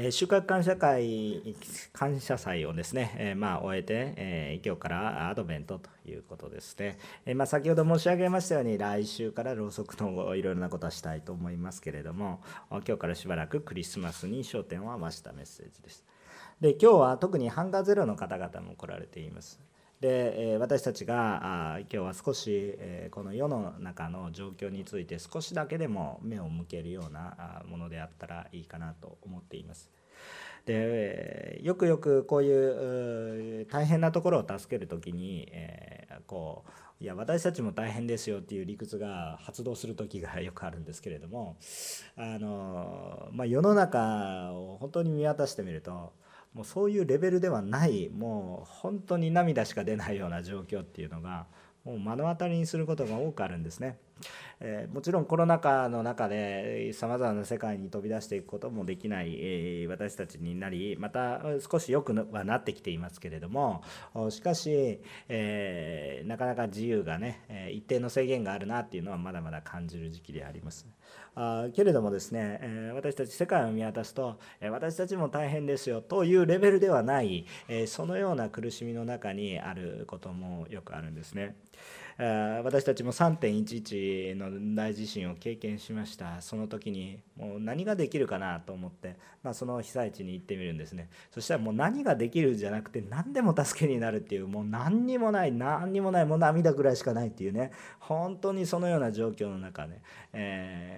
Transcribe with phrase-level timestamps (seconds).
[0.00, 1.56] えー、収穫感謝会
[1.92, 12.40] 感謝祭をですね、えー、まあ終えて、えー、今日からアドベントということですね、えまあ、先ほど申し上げましたように来週からろうそくのいろいろなことはしたいと思いますけれども
[12.70, 16.04] 今日からしばらくクリスマスに焦点を合わせたメッセージです。
[16.60, 19.67] で今日は特にハンガーゼロの方々も来られています。
[20.00, 29.90] で、え私たちがあ今日は少し、えこの世の中の状況について少しだけでも目を向けるようなものであったらいいかなと思っています。
[30.66, 41.56] でよくよくこういう大変なところを助ける時に、え、こういや私たちも大変ですよっていう理屈が発動する時がよくあるんですけれども
[42.16, 46.12] あの、まあ、世の中を本当に見渡してみると
[46.54, 51.46] もうそういうレベルではないもう本当に涙しか出ないような状況っていうのが
[51.84, 53.98] もう目の当たりにすることが多くあるんですね。
[54.60, 61.40] えー、もちろんコロナ禍の中でさまざまな世界に飛び出していくこともできない、えー、私たちになりまた
[61.70, 63.84] 少し良くはなってきていますけれども
[64.30, 70.88] しかし、えー、なかなか自由がね一定の制限があるなっていうのはまだまだ感じる時期であります。
[71.34, 81.54] あけれどもですね、え私たち世界を見渡すと、え私たちも大変ですよというレベルではない、えそのような苦しみの中にあることもよくあるんですね。
[82.18, 86.40] 私たちも3.11の大地震を経験しました。
[86.40, 89.14] その時にもう何ができるかなと思って、
[89.44, 91.08] まあ、その被災地に行ってみるんですね。
[91.30, 97.70] そしたらもう何ができるじゃなくて何でも助けになるっていうもう何にもない何にもないもう涙ぐらいしかないっていうね。
[98.00, 100.00] 本当にそのような状況の中で、
[100.32, 100.97] え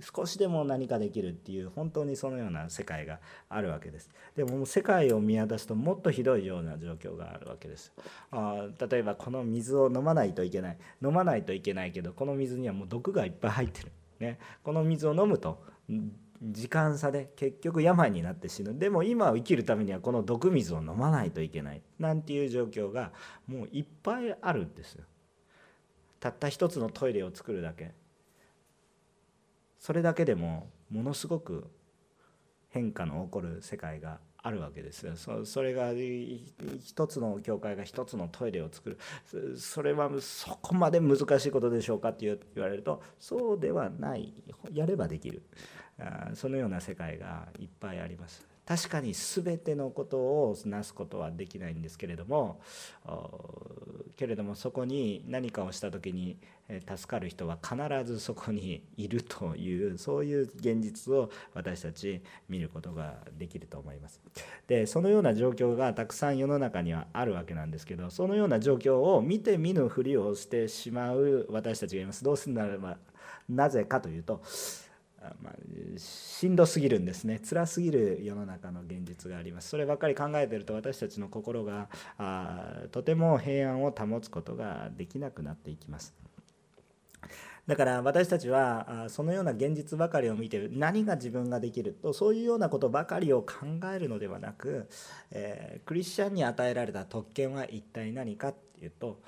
[0.00, 4.10] 少しでも何かできるっていう本当にそのような世界があるわけです。
[4.36, 7.92] でも世界を見渡すともっとひどいような状況があるわけです。
[8.30, 10.78] あ例えばこの水を飲まないといけない。
[11.02, 15.62] 飲まないといけないけどこの水にはもう毒がいっぱい入ってる、ね、この水を飲むと
[16.42, 18.78] 時間差で結局病になって死ぬ。
[18.78, 21.82] でも今を生きるためにはこの毒水を飲まないといけない。
[21.98, 23.12] なんていう状況が
[23.46, 25.04] もういっぱいあるんですよ。
[26.20, 27.92] たった一つのトイレを作るだけ。
[29.78, 31.70] それだけでもものすごく
[32.68, 35.14] 変化の起こる世界があるわけですよ。
[35.16, 35.92] それが
[36.80, 38.98] 一つの教会が一つのトイレを作る。
[39.58, 44.32] それはそこまで難しいことでしょうかって言われるとそうではない。
[44.72, 45.42] やればできる。
[46.34, 48.46] そのような世界がいっぱいあります。
[48.66, 52.60] 確かに全てのことをなすことはできないんですけれども
[54.16, 56.38] けれどもそこに何かをした時に
[56.96, 64.20] 助かる人は必ずそこにいるというそういう現実を私たち見ることができると思います。
[64.66, 72.24] でそのような状況がたくさん世の中にはあるわけなんですけどそのような状況を見て見ぬふりをしてしまう私たちがいます。
[72.24, 72.96] どうするならば
[73.48, 74.42] なぜかというと
[75.42, 75.54] まあ、
[75.98, 77.40] しんどすぎるんですね。
[77.48, 79.68] 辛すぎる世の中の現実があります。
[79.68, 81.88] そればっかり考えてると私たちの心が
[82.18, 86.14] あとても平安を保つことができなくなっていきます。
[87.66, 94.88] だから私たちはそのような現実ばかりを見て何が自分ができるとそういうようなことばかりを考えるのではなく、
[95.32, 99.20] えー、クリスチャンに与えられた特権は一体何かっていうと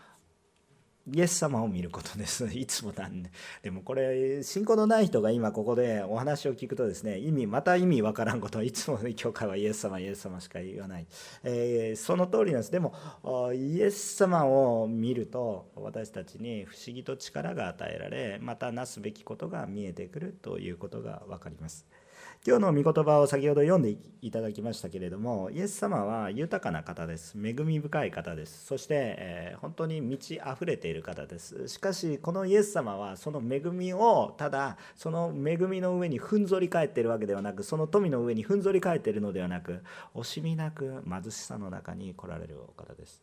[1.12, 2.46] イエス様を見ることです。
[2.52, 3.30] いつもなんで。
[3.62, 11.06] でもこれ、信仰のない人が今ここでお話を聞くとですね、意味、また意味わからんことをいつも、ね、教会はイエス様、イエス様しか言わない。
[11.44, 12.72] えー、その通りなんです。
[12.72, 12.94] でも、
[13.54, 21.86] イエス様を見ると、私たちに不思議と力が与えられ、またなすべきことが見えてくるということが分かります。
[22.46, 27.36] 今日の御言葉を先ほど読んでいただきましたけれどもイエス様は豊かな方です。
[27.36, 28.64] 恵み深い方です。
[28.64, 31.66] そして、えー、本当に満ち溢れている方です。
[31.66, 39.82] しかしこのイエス様はその恵みをただその恵みの上にふんぞり返っているわけではなくその富の上にふんぞり返っているのではなく
[40.14, 43.20] 惜しみなく貧しさの中に来られるお方です。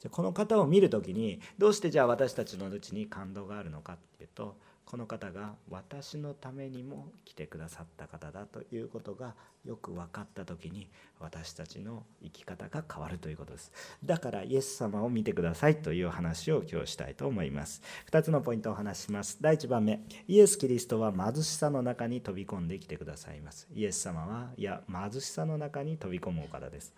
[0.00, 9.34] じゃこの方を見る時にどうしてじゃあ私たちのうちに感動があるのかっていうとこの方が私のためにも来てくださった方だということが
[9.66, 13.72] よく分かった時に私たちの生き方が変わるということです。
[14.04, 17.82] だからイエス様を見てくださいという話を今日したいと思います。
[18.10, 19.38] 2つのポイントをお話します。
[19.40, 20.00] 第1番目。
[20.28, 23.66] イエス・キリストは貧しさの中に飛び込んできてくださいます。
[23.74, 26.94] イエス様はいや貧しさの中に飛び込むお方です、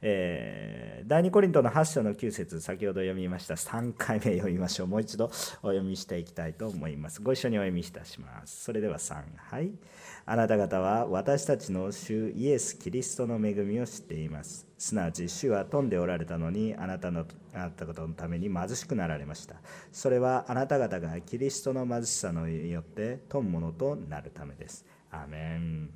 [0.00, 3.54] えー、第2コリントの8章の9節先ほど読みました。
[3.54, 4.86] 3回目読みましょう。
[4.86, 5.28] もう一度お
[5.68, 7.22] 読みしていきたいと思います。
[7.22, 8.64] ご一緒にお読みいたします。
[8.64, 9.72] それでは3はい。
[10.24, 14.66] あなた方は私たちの主イエス・キリストの恵みを知っています。
[14.78, 19.56] すなわち主は富んでおられたのにあなたのあなた方のために貧しくなられました。
[19.90, 24.84] それはあなた方がキリストの貧しさによって富むものとなるためです。
[25.10, 25.90] アメン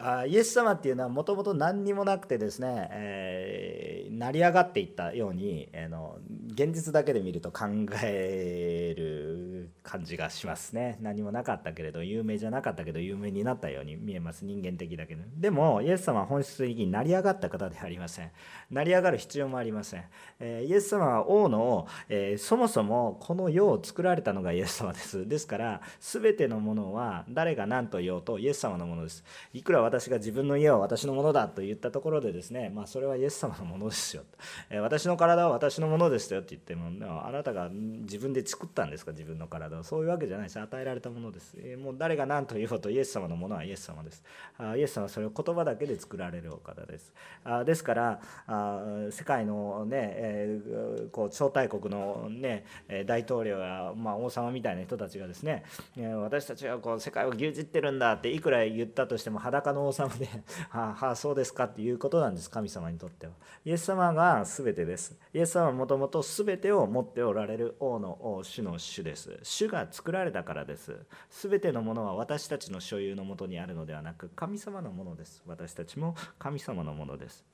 [0.00, 6.18] あイエス様っていうのはもともと何にもなくてですね、えー、成り上がっていったように、えー、の
[6.52, 7.66] 現実だけで見ると考
[8.04, 10.98] える感じがしますね。
[11.00, 14.44] 何もなかったけれど有名じゃなかったけど有名になったように見えます。
[14.44, 15.22] 人間的だけど。
[15.36, 18.30] でもイエス様は本質的に成り上がった方ではありません。
[18.70, 20.04] 成り上がる必要もありません、
[20.40, 25.26] え、イエス様は王の、え、そもそもこの世を作られたのがイエス様です。
[25.26, 29.24] ですから全てのものは誰が何と言おうとイエス様のものです。
[29.52, 34.22] いくら私が自分の家は私のものだと言ったところでですね、まあ、それはイエス様のものですよ、
[34.70, 36.88] え私の体は私のものですよって言っても
[37.26, 39.12] あなたが自分で作ったんですか？
[39.12, 39.57] 自分の体。
[39.66, 44.22] をそういうわけじゃないです与えられたものです、えもう誰が何と言おうとイエス様のものはイエス様です。
[44.58, 47.12] あイエス様はそれを言葉だけで作られるお方です。
[47.44, 52.64] あですからあ世界のね、えー、こう超大国のね
[53.06, 55.64] 大統領や、まあ、王様みたいな人たちがですね
[55.96, 60.26] 私たちはこう世界を牛耳ってるんだっていくら言ったとしても裸の王様で
[60.70, 63.32] は あ、はあ、そうですかっていうことなんです神様にとっては。
[63.64, 65.18] イエス様が全てです。
[65.32, 69.37] イエス様はもともと全てを持っておられる王の王主の主です。
[69.42, 70.96] 主が作られたからです。
[71.30, 75.42] 全てのものは私たちの所有のもとにあるのではなく神様のものです。
[75.46, 77.44] 私たちも神様のものです。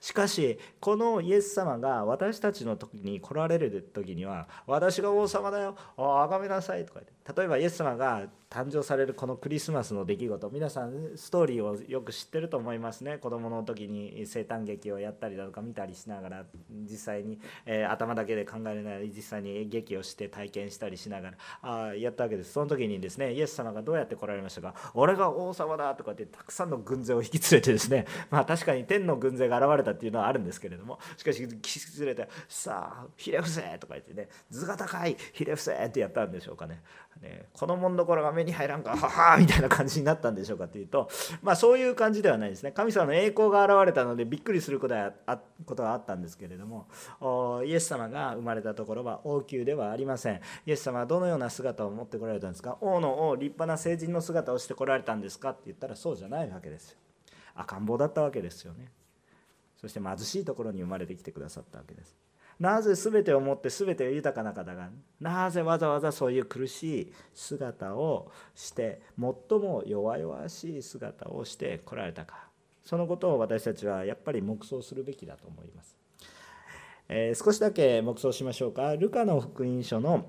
[0.00, 5.76] しかしこのイエス様が私たちの時に来られる時には私が王様だよ。
[5.96, 6.84] あがめなさい。
[6.84, 10.50] とか言って例えばイエス様が誕生されるこのクリスマスの出来事。
[10.50, 13.16] 皆さんストーリーをよく知ってると思いますね。
[13.18, 22.52] 子供の時に生誕劇をやったりだとか見たりしながら実際に、えー、頭だけで考えれない実際に劇をして体験したりしながらあやったわけです。
[22.52, 36.82] その時にですねイエス様がどうやって来られましたか俺が王様だとかってたくさんの軍勢を引き連れてですね まあ確かに天の軍勢が現れたっていうのはあるんですけれどもしかし引き連れてさあひれ伏せとか言ってね図が高いひれ伏せってやったんでしょうかね。
[37.20, 41.08] ねこのもんどころが目に入らんかははみたいな感じになったんでしょうかというと
[41.42, 42.72] まあそういう感じではないですね。
[42.72, 46.86] 神様の栄光が現れたのでびっくりすることはあことはあったんですけれども
[47.64, 50.40] イエス様が生まれたところは王宮ではありません。
[50.66, 52.78] イエス様はどのような姿を持ってこられたんですか？
[52.80, 55.50] 王の王立派な成人の姿をしてこられたんですか？
[55.50, 56.98] って言ったらそうじゃないわけですよ。
[57.54, 58.90] 赤ん坊だったわけですよね。
[59.80, 62.14] そして貧しいところに生まれてきてくださったわけです。
[62.60, 72.50] なぜ全てを持って全て豊かな方がなぜわざわざそういう苦しい姿をして最も弱々しい姿をしてこられたか。
[72.84, 75.96] そのことを私たちはやっぱり黙想するべきだと思います、
[77.08, 78.96] えー、少しだけ黙想しましょうか。
[78.96, 80.26] ルカの福音書の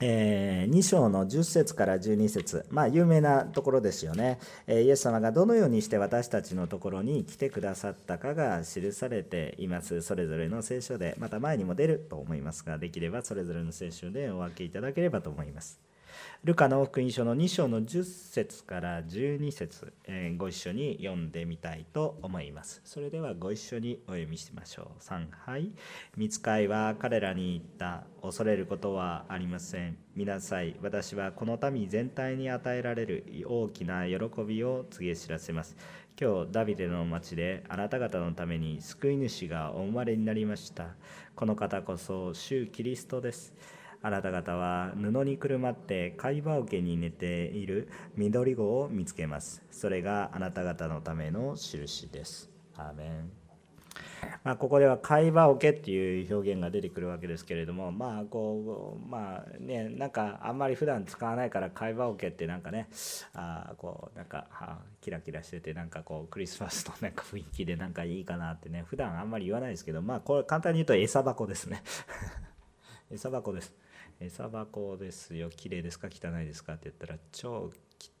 [0.00, 2.66] えー、2章の10節から12節。
[2.70, 10.02] まあ有名なところですよね、えー、イエス様がどのようにして私たちのところに来てくださったかが記されています。
[10.02, 15.78] それぞれの聖書でまた前にも出ると思いますができればそれぞれの聖書でお分けいただければと思います。
[16.44, 22.82] ルカの福音書の2章の10節から12節、えー、ご一緒に読んでみたいと思います。
[22.84, 25.02] それではご一緒にお読みしましょう。
[25.02, 25.72] 3はい
[26.16, 28.04] 見つかいは彼らに言った。
[28.22, 29.98] 恐れることはありません。
[30.14, 30.76] 見なさい。
[30.80, 35.76] 私はこの民全体に与えられる大きな喜びを告げ知らせます。
[36.20, 40.94] 今日ダビデの町であなた方のために救い主がお生まれになりました。
[41.34, 43.52] この方こそ主キリストです。
[44.04, 49.62] あなた方は布にくるまって貝羽桶に寝ている緑子を見つけます。
[49.70, 52.50] それがあなた方のための印です。
[52.76, 53.44] アーメン
[54.42, 62.88] まあ、ここでは会話桶っていう表現が出てくるわけですけれどもまあこうまあねなんかあんまり普段使わないから会話桶ってなんかね
[63.32, 71.82] あこうなんかはキラキラしててなんかこうクリスマスの なんか雰囲気でなんかいいかなってね普段あんまり言わないですけどまあこれ簡単に言うと餌箱ですね
[73.10, 73.74] 餌箱です
[74.20, 75.50] 餌箱ですよ。
[75.50, 76.08] 綺麗ですか？
[76.08, 76.74] 汚いですか？
[76.74, 77.70] って言ったら超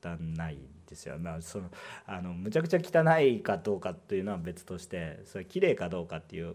[0.02, 0.16] 汚
[0.50, 0.58] い
[0.88, 1.64] ですよ、まあ、その
[2.06, 6.54] あのむちゃくちゃ汚いかどうかっていうのは別としてそれ綺麗かどうかっていう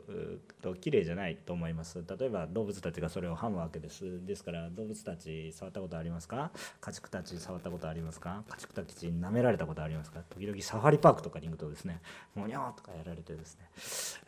[0.62, 2.04] と綺麗じゃないと思います。
[2.20, 4.26] 例えば動物たちがそれを噛むわけです。
[4.26, 6.52] ですから動物たち触ったことありますか？
[6.82, 8.44] 家畜たち触ったことありますか？
[8.50, 10.22] 家畜たちに舐められたことありますか？
[10.30, 12.02] 時々サファリパークとかに行くとですね
[12.36, 13.70] もにゃーとかやられてですね、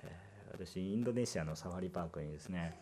[0.03, 2.75] えー、私インドネシアのサファリパークにですね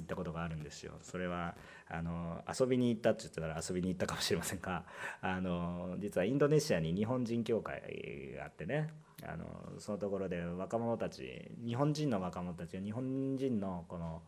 [0.00, 0.92] 行ったことがあるんですよ。
[1.02, 1.54] それは
[1.88, 4.84] あの遊びに行ったって言ってたら遊びに行ったかもしれませんが
[5.20, 8.88] あの実はインドネシアに日本人協会があってね
[9.26, 9.44] あの
[9.78, 14.22] そのところで若者たち日本人の若者たちが日本人のこの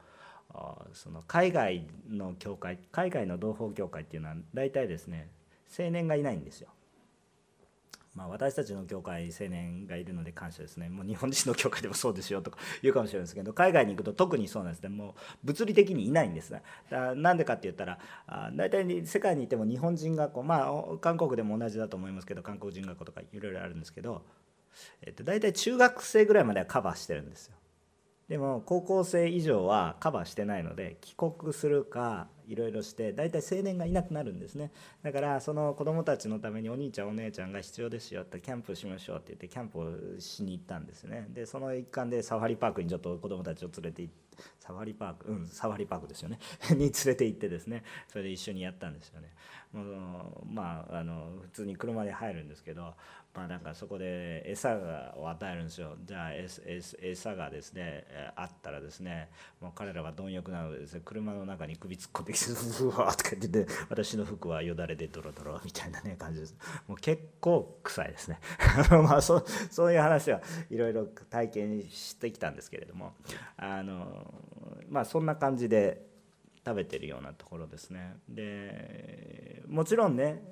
[0.93, 5.29] その海外の教会海外の同胞協会っていうのは大体ですね
[5.79, 6.69] 青年がいないんですよ。
[8.15, 10.89] まあ、私たちの教会青年がいるので感謝ですね。
[10.89, 14.89] もう日本人の教会でもそうですよとか言うかもしれないですけど海外に行くと特にそうなんですね。
[14.89, 16.63] もう物理的にいないんですね。
[16.91, 17.99] なんでかって言ったら
[18.55, 24.23] 大体世界にいても日本人学校まあ韓国でも同じだと思いますけど韓国人学校とかいろいろあるんですけど、
[25.03, 27.57] えっと、大体中学生ぐらいまではカバーしてるんですよ。
[28.29, 34.71] でも高校生以上はカバーしてないので帰国するかいろいろして大体青年がいなくなるんですね。
[35.03, 41.27] だからその子どもたちのためにお兄ちゃんお姉ちゃんが必要ですよってキャンプしましょうって言ってキャンプをしに行ったんですね。
[41.31, 44.25] でその一環でサファリパークにちょっと子どもたちを連れて行って
[44.59, 46.39] サファリパークうんサファリパークですよね。
[46.71, 47.85] に連れて行ってですね。
[48.09, 49.31] それで一緒にやったんですよね。
[49.73, 52.95] もうまああの普通に車で入るんですけど
[53.35, 54.77] まあなんかそこで餌
[55.17, 55.97] を与えるんですよ。
[56.05, 58.05] じゃあ餌がですね
[58.37, 59.29] あったらですね
[59.61, 62.34] もう彼らは貪欲なのでですね車の中に首突っ込んで
[62.75, 66.57] ふわーとか言って私の服はよだれでドロドロみたいなね感じです。
[66.87, 68.39] もう結構臭いですね。
[68.91, 73.15] まあそそういう話はいろいろ体験してきたんですけれども。
[73.57, 74.33] あの
[74.89, 76.07] まあそんな感じで
[76.65, 78.17] 食べてるようなところですね。
[78.29, 80.43] でもちろんね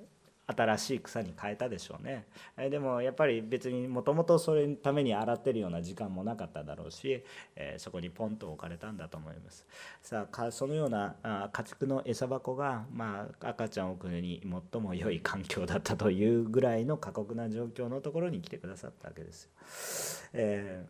[0.57, 2.27] 新しい草に変えたでしょうね。
[2.71, 7.25] でもやっぱり別にもともとそれのために洗ってるような時間もなかっただろうし、
[7.57, 9.67] えそこにポンと置かれたんだと思います。
[10.01, 11.17] さあそのような
[11.53, 14.43] 家畜の餌箱が、まあ、赤ちゃんを置くのに
[14.73, 19.51] 最も良い環境だったというぐらいの過酷な状況のところに来てくださったわけですよ、
[20.35, 20.85] え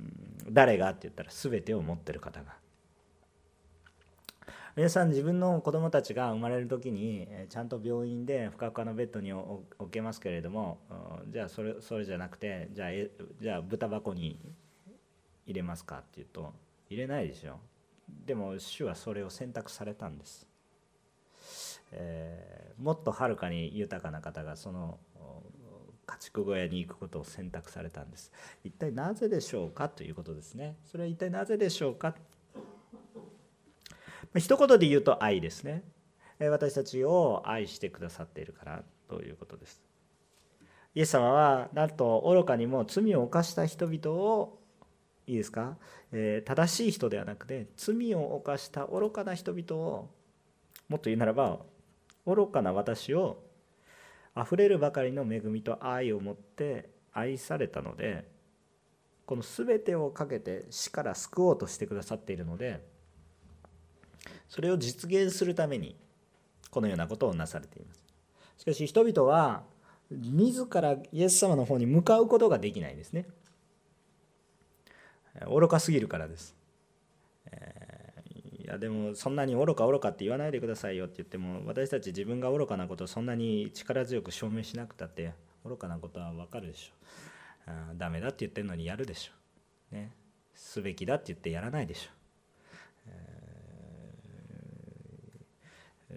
[0.44, 0.90] ー、誰が？
[0.90, 2.61] って言ったら全てを持ってる方が。
[4.74, 10.78] 皆さん自分の子供たちが生まれる時にちゃんと病院でふかふかのベッドに置けますけれども
[11.28, 14.38] じゃあそれそれじゃなくてじゃあえじゃあ豚箱に
[15.44, 16.54] 入れますかっていうと
[16.88, 17.58] 入れないでしょ。
[18.24, 20.46] でも主はそれを選択されたんです、
[21.92, 24.98] えー、もっとはるかに豊かな方がその
[26.04, 28.32] 家畜小屋に行くことを選択されたんです。
[28.64, 30.76] 一体なぜでしょうかということですね。
[30.86, 32.14] それは一体なぜでしょうか
[34.38, 35.82] 一言で言うと愛ですね。
[36.38, 39.82] 私たちを愛してくださっているからということです。
[40.94, 44.58] イエス様はなんと愚かにも罪を犯した人々を
[45.26, 45.76] いいですか、
[46.10, 50.10] えー、正しい人ではなくて罪を犯した愚かな人々を
[50.88, 51.60] もっと言うならば
[52.26, 53.42] 愚かな私を
[54.34, 58.28] あふれるばかりの恵みと愛を持って愛されたので
[59.24, 62.84] この全てをかけて死から救おうとしてくださっているので
[64.52, 65.96] それを実現するために
[66.70, 68.04] このようなことをなされています。
[68.58, 69.62] しかし人々は
[70.10, 73.24] 自らイエス様の方に向かうことができないんですね。
[75.48, 76.54] 愚かすぎるからです、
[78.58, 85.32] いやでもそんなに愚か愚かって言わないでくださいよって言っても私たち自分が愚かなことをそんなに力強く証明しなくたって
[85.64, 87.72] 愚かなことは分かるでしょ。
[87.94, 89.94] うダメだって言ってるのにやるでしょ。
[89.94, 90.12] ね。
[90.54, 92.10] すべきだって言ってやらないでしょ。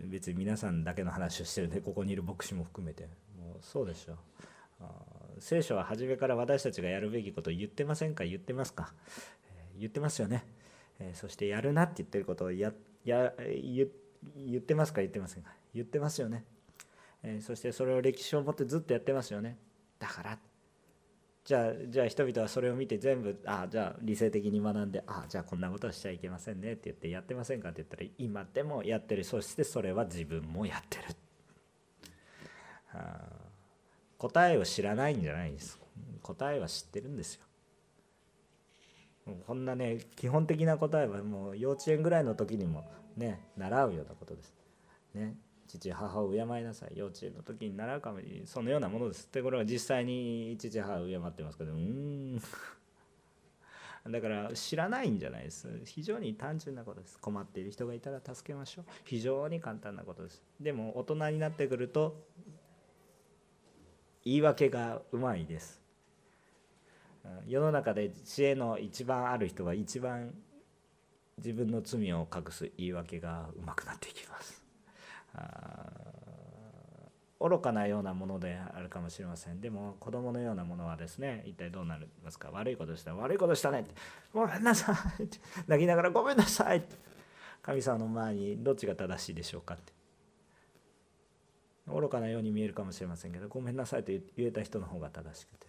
[0.03, 3.03] 別に皆さんだけの話をしてるんでここにいる牧師も含めて。
[3.37, 4.17] もうそうでしょう。
[5.39, 8.23] 聖書は初めから私たちがやるべきことを言ってませんか？
[8.23, 8.93] 言ってますか、
[9.49, 10.45] えー、言ってますよね、
[10.99, 12.71] えー、そしてやるなって言ってることをや
[13.03, 13.33] や
[13.67, 13.87] 言
[14.57, 15.01] ってますか？
[15.01, 15.51] 言ってませんか？
[15.73, 16.45] 言ってますよね、
[17.21, 19.57] えー、そしてそれを歴史を持ってずっとやってますよね。
[19.99, 20.37] だから
[21.45, 29.23] じゃあじゃあ人々はそれを見て全部あじゃあ理性的に学んでああじゃあこんなことはしちゃいけませんねって言ってやってませんかって言ったら今でもやってる。
[29.23, 31.03] そしてそれは自分もやってる、
[32.93, 33.29] あ、
[34.17, 35.79] 答えを知らないんじゃないんです
[36.23, 37.41] 答えは知ってるんですよ。
[39.45, 44.51] こんなね基本的な答えはもう幼稚園ぐらいの時にもね習うようなことです。
[45.13, 45.35] ね。
[45.67, 47.75] 父母を敬いなさい幼稚園の時に。
[47.75, 49.25] 習うかもそのようなものです。
[49.25, 52.39] ってこれは実際に父母を敬ってますけどうん。
[54.11, 55.67] だから知らないんじゃないです。
[55.83, 57.17] 非常に単純なことです。
[57.19, 58.85] 困っている人がいたら助けましょう。
[59.03, 60.43] 非常に簡単なことです。
[60.59, 62.23] でも大人になってくると
[64.23, 65.81] 言い訳がうまいです。
[67.47, 70.35] 世の中で知恵の一番ある人は一番
[71.37, 72.71] 自分の罪を隠す。
[72.77, 74.64] 言い訳がうまくなっていきます。
[77.39, 79.61] 愚かなようなものであるかもしれません。
[79.61, 82.49] でも子供のようなものはですね一体どうなりますか？
[82.51, 83.11] 悪いことした。
[83.11, 83.93] ら悪いことしたねって。
[84.33, 85.39] ごめんなさいって。
[85.67, 86.95] 泣きながらごめんなさいって。
[87.61, 89.93] 神様の前にどっちが正しいでしょうかって。
[91.87, 95.67] 愚かなように見えるかもしれませんけどごめんなさいと言えた人の方が正しくて。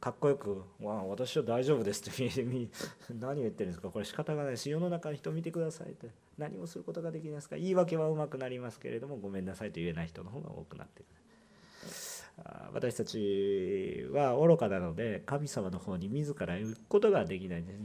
[0.00, 2.68] かっこよく「わ私は大丈夫です」って
[3.18, 3.88] 何を言ってるんですか？
[3.90, 6.08] これ仕方がないし世の中の人見てくださいって。
[6.36, 7.56] 何もすることができないですか？
[7.56, 17.62] 言い訳はうまくなりますけれどもごめんなさいと言えない人の方が多くなってくる私たちは愚かなので神様の方に自ら行くことができない。
[17.62, 17.78] んです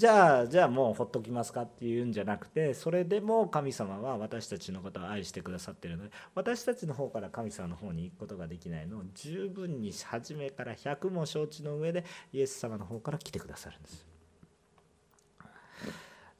[0.00, 14.06] じゃあじゃあもうほっときますかっていうんじゃなくてそれでも神様は私たちのことを愛してくださってるので私たちの方から神様の方に行くことができないのを十分に初めから100も承知の上でイエス様の方から来てくださるんです。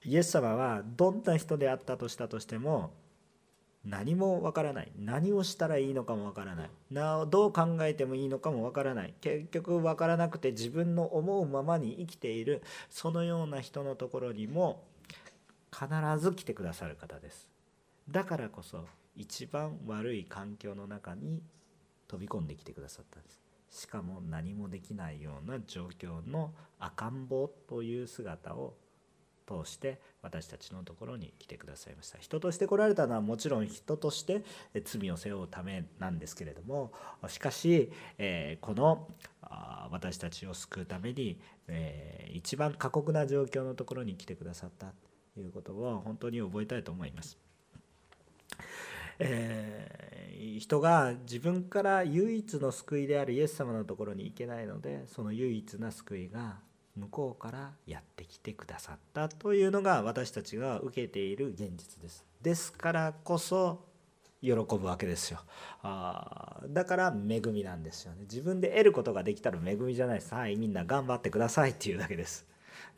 [0.07, 2.95] イエス様はどんな人であったとしたとしても
[3.85, 4.93] 何もわからない。
[4.99, 6.71] 何をしたらいいのかもわからない。
[6.91, 9.15] などう考えてもいいのかもわからない。
[9.21, 12.63] 結局わからなくて自分の思うままに生きている。
[12.91, 14.85] そのような人のところにも
[15.73, 17.49] 必ず来てくださる方です。
[18.11, 18.85] だからこそ
[19.17, 21.43] 一番悪い環境の中に
[22.07, 23.41] 飛び込んできてくださったんです。
[23.71, 28.75] しかも何もできないような状況の赤ん坊という姿を
[29.51, 34.45] 通して私たちのところに来てくださいました人として来られたのはもちろん人として
[34.85, 36.93] 罪を背負うためなんですけれども
[37.29, 39.09] しかし、えこの
[39.91, 44.93] 私たちを救うために、え一番過酷な状況のところに来てくださった
[45.35, 47.39] ということを本当に覚えたいと思います。
[49.19, 56.57] えー、人が自分から唯一の救いであるイエス様のところに行けないのでその唯一な救いが
[56.97, 62.25] 向こうからやってきてくださったというのが私たちが受けている現実です。
[62.43, 63.85] ですからこそ
[64.43, 65.41] 喜ぶわけですよ。
[65.83, 68.23] あだから恵みなんですよね。
[68.23, 70.19] 自分で得ることができたら恵みじゃない。
[70.19, 72.47] ですはいみんな頑張ってくださいっていうだけです。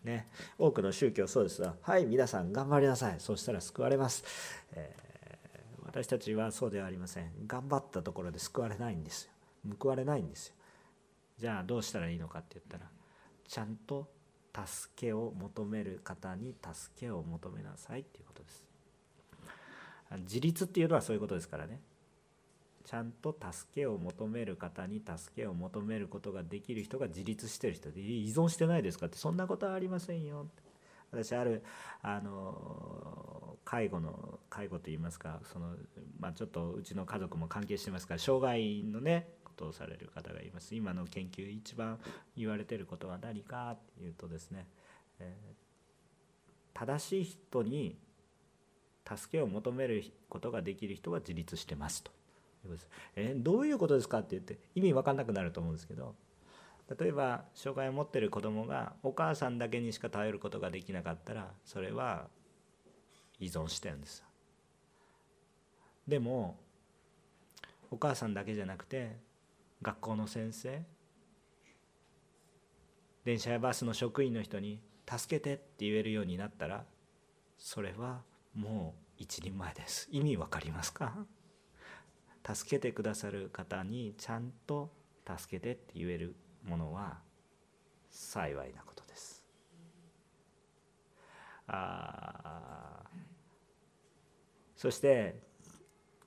[0.04, 0.28] ね。
[0.58, 1.60] 多くの宗教そうです。
[1.60, 3.16] がはい皆さん頑張りなさい。
[3.18, 4.24] そうしたら救われます、
[4.72, 7.30] えー、私たちはそうではありません。
[7.46, 9.32] 頑張ったところで救われないんですよ。
[9.78, 10.54] 報われないんですよ。
[11.38, 12.88] じゃあどうしたらいいのかって言ったら
[13.52, 14.08] ちゃんと
[14.56, 18.64] 助けを求める方に助けを求めなさいっていうことです。
[20.20, 21.78] 自立っていうのはそういうことですからね。
[22.86, 30.46] ちゃんと助けを求める方に助けを求めることができる人が自立してる人で依存してないですかってそんなことはありませんよ。
[31.10, 31.62] 私ある
[32.00, 35.74] あの介護の介護といいますかその、
[36.18, 39.28] まあ、ちょっとうちの家族も関係してますから障害のね
[39.62, 41.98] ことをされる方がいます今の研究一番
[42.36, 44.66] 言われてることは何かっていうとですね、
[45.20, 47.96] えー、正しい人に
[49.08, 52.10] 助けを求めることができる人は自立してますと
[52.64, 52.88] いうことです。
[53.16, 56.14] えー、どういうことですかって言って意味分かんなくなると思うんですけど
[56.98, 62.26] 例えば障害を持ってる子供がお母さんだけにしか頼ることができなかったらそれは
[63.40, 64.22] 依存してるんです
[66.06, 66.56] でも
[67.90, 69.16] お母さんだけじゃなくて
[69.82, 70.84] 学校の先生
[73.24, 76.86] 電車やバスの職員の人に「助けて」って言えるようになったら
[77.58, 78.22] それは
[78.54, 80.08] もう一人前です。
[80.10, 81.26] 意味わかりますか？
[82.44, 84.92] 助けてくださる方にちゃんと
[85.38, 87.20] 「助けて」って言えるものは
[88.10, 89.44] 幸いなことです。
[91.68, 93.04] あ
[94.74, 95.40] そして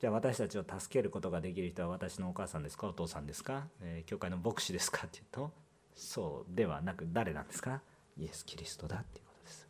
[0.06, 2.86] じゃあ私たちを助けることができる人は私のお母さんですか？
[2.86, 5.08] お父さんですか、えー、教会の牧師ですか？
[5.08, 5.52] っていうと
[5.96, 7.82] そうではなく誰なんですか？
[8.16, 9.68] イエス・キリストだっていうことです。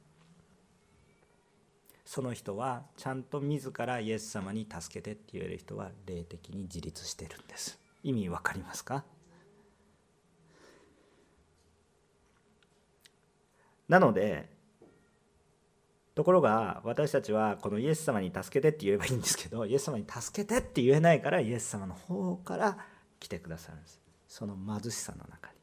[2.03, 7.79] その人はちゃんと自らイエス様に助けてって言える人は霊的に自立してるんです。
[8.03, 9.05] 意味わかりますか？
[13.87, 14.49] なので
[16.15, 22.77] ところが私たちはこのイエス様に助けてって言えばいいんですけど イエス様に助けてって言えないからイエス様の方から
[23.19, 24.01] 来てくださるんです。
[24.27, 25.55] その貧しさの中に。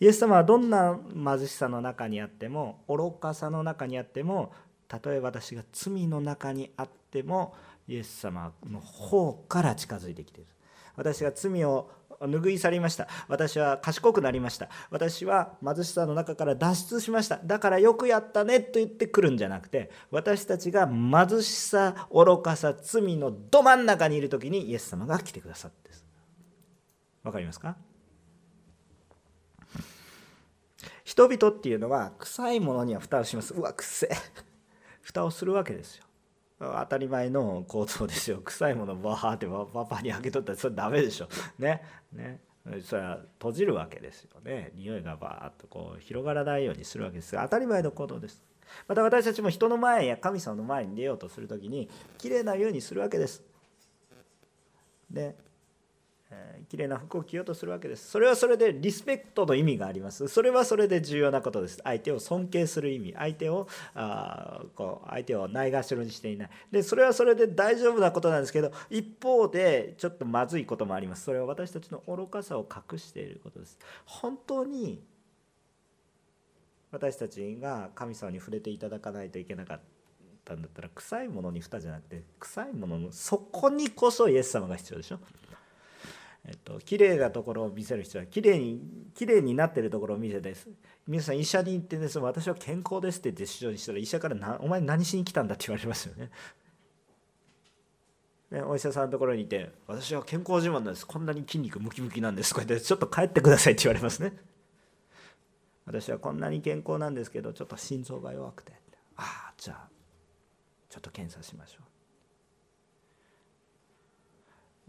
[0.00, 4.52] イエス様はどんな貧しさの中にあっても愚かさの中にあっても
[4.86, 7.54] たとえ私が罪の中にあっても
[7.88, 10.50] イエス様の方から近づいてきている。
[10.96, 11.90] 私が罪を
[12.20, 13.08] 拭い去りました。
[13.28, 14.68] 私は賢くなりました。
[14.90, 17.40] 私は貧しさの中から脱出しました。
[17.42, 26.04] だからよくやったねと言ってくるんじゃなくて私たちが貧しさ愚かさ罪のど真ん中にいる時にイエス様が来てくださってです。
[27.22, 27.76] わかりますか？
[31.04, 33.54] 人々っていうのは臭いものには蓋をします。
[33.54, 34.16] うわくせえ。
[35.02, 36.04] 蓋をするわけですよ。
[36.60, 41.28] 当たり前の構造ですよ臭いものバーってパパに開けとったらそれダメでしょ。
[41.58, 41.82] ね。
[42.12, 42.40] ね。
[42.84, 44.70] それは閉じるわけですよね。
[44.74, 47.34] 匂いがバーっとこう広がらないようにするわけです。
[47.34, 48.44] が当たり前の行動です。
[48.86, 53.42] また私たちも人の前や神様の前に出ようとする時にきれいなようにするわけです。
[55.10, 55.34] で
[56.32, 58.08] えー、綺麗な服を着ようとするわけです。
[58.08, 60.28] それはそれでリスペクトの意味があります。
[60.28, 61.80] それはそれで重要なことです。
[61.82, 63.14] 相手を尊敬する意味。
[63.16, 66.50] 相手をあこう相手をないがしろにしていない。
[66.70, 71.24] でそれはそれで大丈夫なことなんですけど一方でちょっとまずいこともあります。
[71.24, 73.78] それは私たちの愚かさを隠していることです。
[74.04, 75.02] 本当に
[76.92, 79.80] 私たちが神様に触れていただかないといけなかっ
[80.44, 85.18] たんだったら臭いものに蓋じゃなくて臭いもののそこにこそイエス様が必要でしょ。
[86.46, 88.80] えっと綺麗なところを見せる人は綺麗に
[89.14, 90.54] 綺麗になってるところを見せて
[91.06, 96.30] 皆さん医者に行ってです私は健康ですって言って主張にしたら医者からな「お前何しに来たんだ」って言われますよね。
[98.50, 104.36] ね、お医者さんのところにいて「私は健康自慢なんですこんなに筋肉ムキムキなんです」こうやって「ちょっと帰ってください」って言われますね。
[105.86, 108.72] 私はこんなに健康なんですけどちょっと心臓が弱くて
[109.16, 109.88] ああじゃあ
[110.88, 111.78] ちょっと検査しましょ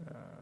[0.04, 0.41] う。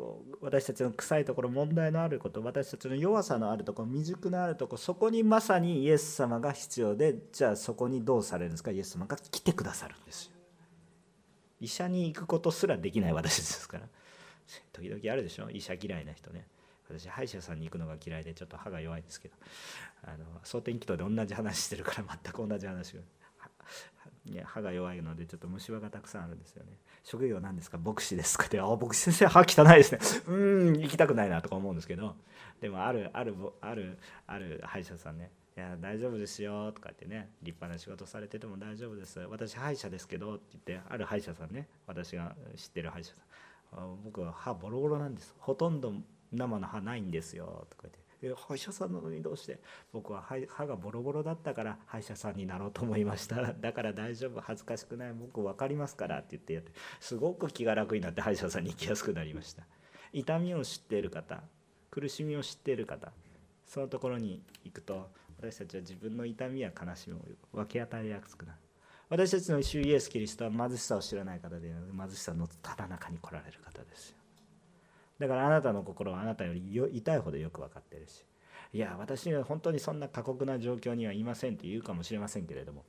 [0.00, 8.70] こう私たちの臭いところ問題のあること私たちの弱さのあるところ未熟のあるところそこにまさにイエス様が必要でじゃあそこにどうされるんですか？
[8.70, 10.32] イエス様が来てくださるんですよ。
[11.60, 13.84] 医者に行くことすらできない私ですから。
[14.72, 15.50] 時々あるでしょ？
[15.50, 16.46] 医者嫌いな人ね。
[16.88, 19.34] 私歯医者さんに行くのが嫌いでちょっと歯が弱いんですけど。
[20.04, 23.00] あの蒼天祈祷で同じ話してるから全く同じ話を。
[24.44, 26.70] 歯が弱いのでちょっと虫歯がたくさんあるんですよね。
[27.02, 27.78] 職業なんですか？
[27.78, 28.46] 牧師ですか？
[28.46, 29.98] って「あ牧師先生歯汚いですね。
[30.28, 32.14] うん行きたくないな」とか思うんですけど。
[32.60, 43.14] でもあるあるあるある歯医者さんね「いや大丈夫ですよ」とか言ってね立派な仕事されてても大丈夫です私歯医者ですけどって言ってある歯医者さんね私が知ってる歯医者
[43.72, 45.34] さん僕は歯ボロボロなんです。
[45.38, 45.94] ほとんど
[46.32, 47.98] 生の歯ないんですよとか言って。
[48.36, 49.60] 歯医者さんなのにどうして
[49.92, 53.52] 僕は歯がボロボロだったから歯医者さんになろうと思いました。
[53.54, 59.66] だから大丈夫恥ずかしくない僕分かりますからって言ってやってすごく気が楽になって歯医者さんに行きやすくなりました。
[60.12, 61.42] 痛みを知っている方
[61.90, 63.12] 苦しみを知っている方
[63.66, 67.20] そのところに行くと私たちは自分の痛みや悲しみを
[67.52, 68.58] 分け与えやすくなる。
[69.08, 74.19] 私たちの主イエス・キリストは貧しさを知らない方で貧しさのただ中に来られる方ですよ。
[75.20, 78.24] だからあなたの心はあなたより痛いほどよく分かってるし。
[78.72, 82.84] いや私には本当にそんな過酷な状況にはいませんって言うかもしれませんけれども。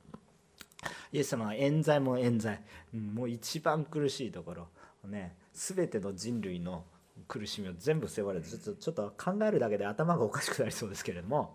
[1.12, 2.60] イエス様は冤罪も冤罪。
[2.92, 4.68] もう一番苦しいところ。
[5.04, 6.84] ね全ての人類の
[7.28, 11.54] 苦しみを全部背負われてちょっとちょっと考えるだけで頭がおかしくなりそうですけれども。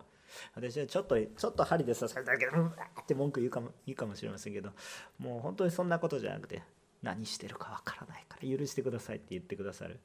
[0.53, 2.73] 私はちょっとちょっと針で刺されただけでうんっ
[3.07, 4.71] て文句言うかもいいかもしれませんけど。
[5.17, 6.61] もう本当にそんなことじゃなくて
[7.01, 9.99] 何してるかわからないから許してくださいって言ってくださる。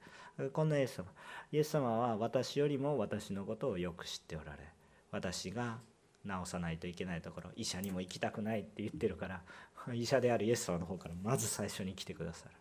[0.52, 1.06] こんなイエス様。
[1.52, 4.58] イエス様は私よりも私のことをよく知っておられ
[5.10, 5.78] 私が
[6.24, 9.42] 治さないといけないところ医者にも行きたくないって言ってるから
[9.92, 12.52] 医者であるイエス様の方からまず最初に来てくださる。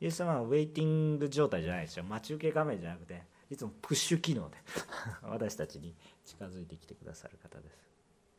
[0.00, 2.04] イエス様はウェイティング状態じゃないですよ。
[2.04, 4.56] 待ち受け画面じゃなくていつもプッシュ機能で
[5.22, 7.76] 私たちに近づいてきてくださる方です。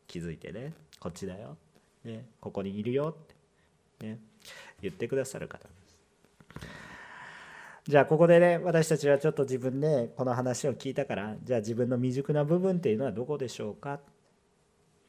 [0.08, 0.74] 気づいてね。
[1.00, 1.56] こっちだよ、
[2.04, 3.28] ね、ここにいるよっ
[3.98, 4.20] て、ね、
[4.82, 5.98] 言ってくださる方です
[7.86, 14.00] じゃあここでね私たちはちょっと自分でこの話を聞いたからじゃあ自分の未熟な部分っていうのはどこでしょうか？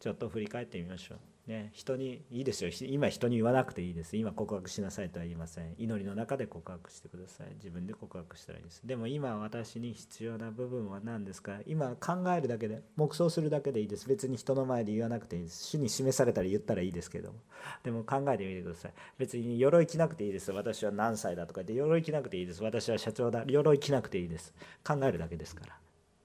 [0.01, 1.19] ちょっと振り返ってみましょう。
[1.47, 2.71] ね、人にいいですよ。
[2.89, 4.17] 今人に言わなくていいです。
[4.17, 5.75] 今告白しなさいとは言いません。
[5.77, 7.49] 祈りの中で告白してください。
[7.57, 8.81] 自分で告白したらいいです。
[8.87, 11.59] でも今私に必要な部分は何ですか？
[11.67, 14.09] 今考えるだけで黙想するだけでいいです。
[14.09, 15.65] 別に人の前で言わなくていいです。
[15.65, 17.39] 主に示されたら言ったらいいですけども。
[17.83, 18.93] でも考えてみてください。
[19.19, 20.51] 別に鎧着なくていいです。
[20.51, 22.65] 私は何歳だとか言って鎧着なくていいです。
[22.65, 23.45] 私は社長だ。
[23.47, 24.55] 鎧着なくていいです。
[24.83, 25.77] 考えるだけですから。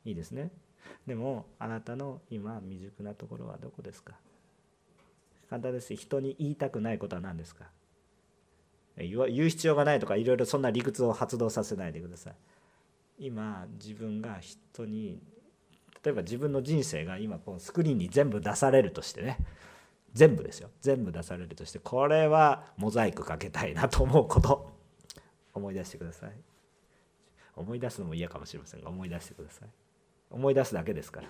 [0.06, 0.50] いいですね。
[1.06, 4.14] でもあなたの今未熟なところはどこですか？
[5.50, 7.66] 簡単です人に言いたくないことは何ですか？
[8.98, 12.36] 言う必要がないとかいろいろそんな理屈を発動させないでください。
[13.18, 15.22] 今自分が人に
[16.04, 19.38] 例えば自分の人生が今このスクリーンに全部出されるとしてね。
[20.14, 20.70] 全部ですよ。
[20.82, 24.72] 全部出されるとしてこれはモザイクかけたいなと思うこと。
[25.54, 26.32] 思い出してください。
[27.56, 29.70] 思い出すのも嫌かもしれませんが思い出してください。
[30.32, 31.28] 思い出すだけですから。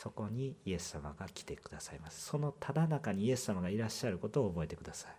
[0.00, 2.26] そこにイエス様が来てくださいます。
[2.26, 5.12] そのただ中にイエス様がいらっしゃることを覚えてください。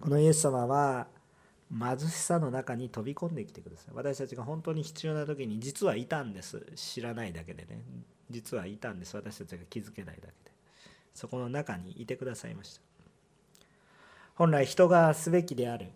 [0.00, 1.06] このイエス様は
[1.70, 3.94] 貧しさの中に飛び込んできてください。
[3.94, 6.66] 私たちが本当に必要な時に実はいたんです。
[6.74, 7.80] 知らないだけでね。
[8.28, 9.14] 実はいたんです。
[9.14, 10.32] 私たちが気づけないだけで。
[11.14, 12.80] そこの中にいてくださいました。
[14.34, 15.92] 本来人がすべきである。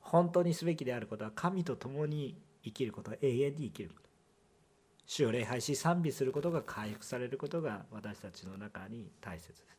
[0.00, 4.08] 本当にすべきであることは神と共に生きること永遠に生きること。
[5.06, 9.70] 主を礼拝し賛美することが回復されることが私たちの中に大切です。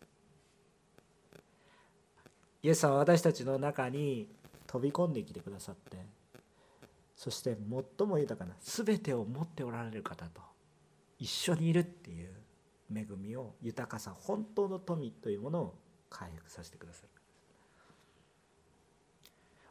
[2.63, 4.28] イエス様は私たちの中に
[4.67, 5.98] 飛び込んできてくださって
[7.15, 7.58] そして
[7.98, 10.41] 最も豊かな全てを持っておられる方と
[11.20, 12.30] 一緒にいるっていう
[12.94, 15.76] 恵みを豊かさ本当の富というものを
[16.10, 17.10] 回復させてくださる。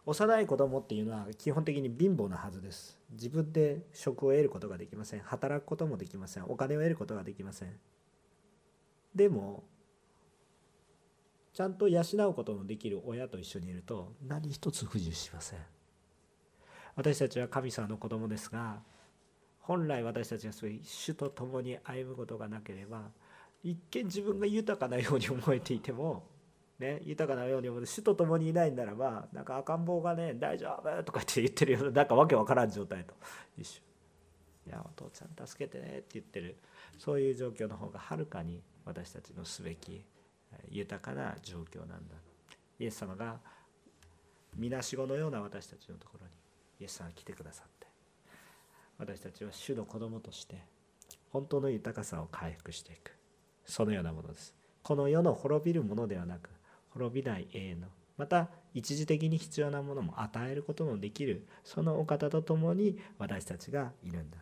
[0.07, 3.00] 幼い子供っていうのは基本的に貧乏なはずです。
[3.13, 5.21] 自分で職を得ることができません。
[5.21, 6.45] 働くこともできません。
[6.47, 7.77] お金を得ることができません。
[9.15, 9.65] でも
[11.53, 15.59] ちゃんと養うことのできる親と一緒にいると何一つ不自由しません。
[16.97, 18.83] 私たちは神様の子供ですが
[19.61, 23.11] 本来私たちがそういう主と共に歩むことがなければ
[23.63, 26.25] 一見自分が豊かなように思えていても
[26.81, 33.15] ね、豊かなように思う主と共にいないならばなんか赤ん坊がね大丈夫とかって言ってるようななんかわけわからん状態と。
[33.59, 33.81] 一緒。
[34.67, 36.57] いやお父ちゃん助けてねって言ってる。
[36.99, 40.03] そういう状況の方がはるかに私たちのすべき
[40.71, 42.15] 豊かな状況なんだ
[42.79, 43.39] イエス様が
[44.57, 46.33] みなしごのような私たちのところに
[46.81, 47.87] イエス様が来てくださって。
[48.97, 50.57] 私たちは主の子供として
[51.31, 53.13] 本当の豊かさを回復していく。
[53.67, 54.55] そのようなものです。
[54.83, 56.49] この世の滅びるものではなく
[56.91, 57.89] 滅びない永遠の。
[58.17, 61.47] また一時的に必要なものも与えることのできる。
[61.65, 64.39] そのお方と共に私たちがいるんだ。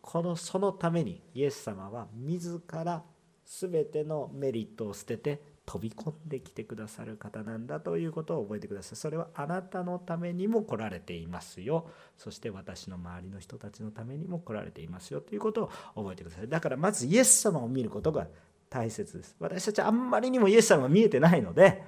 [0.00, 3.02] このそのためにイエス様は自ら
[3.44, 8.96] 全てのメリットを捨てて飛び込んできてくださる方なんだということを覚えてください。
[8.96, 11.90] それはあなたのためにも来られていますよ。
[12.16, 15.20] そして私の周りの人たちのためにも来られていますよ。
[15.20, 16.48] ということを覚えてください。
[16.48, 18.28] だからまずイエス様を見ることが
[18.70, 19.36] 大切です。
[19.38, 21.84] 私たちあんまりにもイエス様が見えてないので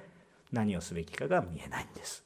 [0.51, 2.23] 何をすべきかが見えないんです。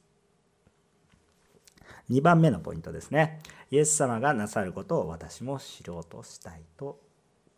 [2.10, 3.40] 2番目のポイントですね。
[3.70, 7.00] イエス様がなさることを私も知ろうとしたいと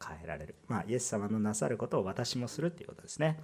[0.05, 0.55] 変えられる。
[0.69, 3.39] まあイエス様のなさることを私もするっていうことですね。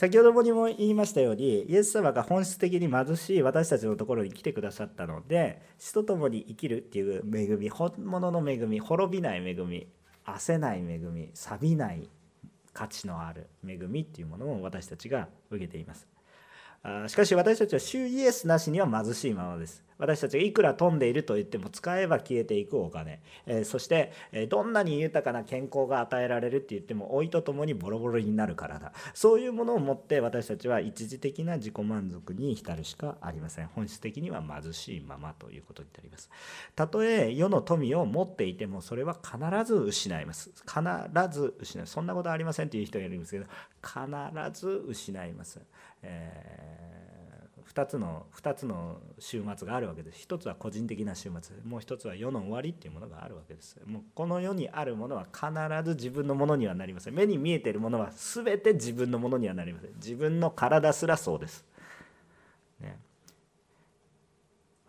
[0.00, 9.86] 先ほどもにも言いましたようにイエス様が本質的に貧しい私たちのところに来てくださったので死と共に生きるっていう恵み本物の恵み滅びない恵み
[10.24, 12.08] 焦ない恵み錆びない
[12.80, 16.08] 価値のある恵みっていうものを私たちが受けています。
[17.08, 19.84] しかし私たちは主イエスなしには貧しいままです。
[20.00, 28.92] 私たちがいくら飛んでいると言っても使えば消えていくお金、えそして、えどんなに豊かな健康が与えられるって言っても老いとともにボロボロになるからだ。
[29.14, 33.66] そういうものを持って私たちは一時的な自己満足に浸るしかありません。
[33.68, 36.30] 本質的には貧しいままということになります。
[36.74, 40.50] たとえ世の富を持っていてもそれは必ず失います。
[40.66, 40.80] 必
[41.30, 43.46] ず失いそんなことありませんという人がいるんですけど
[43.82, 45.60] 必ず失います、
[46.02, 47.09] えー
[47.72, 50.18] 2つの2つの週末があるわけです。
[50.18, 51.56] 一つは個人的な週末。
[51.64, 53.78] もう一つは世の終わりっていうものがあるわけです。
[53.86, 55.48] もうこの世にあるものは必
[55.84, 57.14] ず自分のものにはなりません。
[57.14, 59.90] 目に見えているものは全て自分のものにはなりません。
[59.96, 61.64] 自分の体すらそうです、
[62.80, 62.98] ね、